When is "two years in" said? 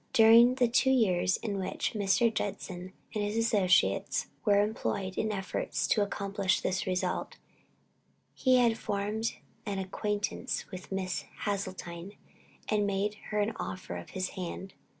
0.67-1.59